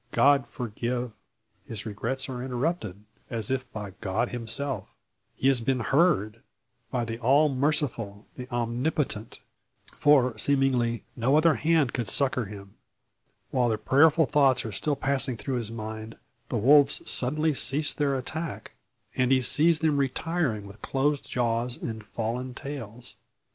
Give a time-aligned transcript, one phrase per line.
[0.13, 1.11] God forgive"
[1.69, 4.87] His regrets are interrupted, as if by God Himself.
[5.35, 6.41] He has been heard
[6.89, 9.37] by the All Merciful, the Omnipotent;
[9.95, 12.73] for seemingly no other hand could now succour him.
[13.51, 16.17] While the prayerful thoughts are still passing through his mind,
[16.49, 18.71] the wolves suddenly cease their attack,
[19.15, 23.17] and he sees them retiring with closed jaws and fallen tails!